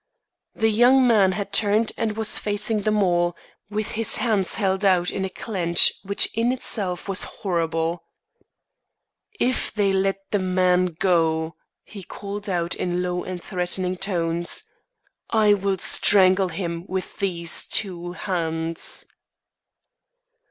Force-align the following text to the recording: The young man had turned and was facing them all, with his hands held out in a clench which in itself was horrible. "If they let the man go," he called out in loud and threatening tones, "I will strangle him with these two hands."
The 0.55 0.71
young 0.71 1.05
man 1.05 1.33
had 1.33 1.53
turned 1.53 1.91
and 1.95 2.17
was 2.17 2.39
facing 2.39 2.81
them 2.81 3.03
all, 3.03 3.35
with 3.69 3.91
his 3.91 4.15
hands 4.15 4.55
held 4.55 4.83
out 4.83 5.11
in 5.11 5.23
a 5.23 5.29
clench 5.29 5.93
which 6.01 6.25
in 6.33 6.51
itself 6.51 7.07
was 7.07 7.23
horrible. 7.23 8.01
"If 9.39 9.71
they 9.71 9.91
let 9.91 10.17
the 10.31 10.39
man 10.39 10.87
go," 10.97 11.53
he 11.83 12.01
called 12.01 12.49
out 12.49 12.73
in 12.73 13.03
loud 13.03 13.27
and 13.27 13.43
threatening 13.43 13.95
tones, 13.95 14.63
"I 15.29 15.53
will 15.53 15.77
strangle 15.77 16.49
him 16.49 16.83
with 16.87 17.19
these 17.19 17.67
two 17.67 18.13
hands." 18.13 19.05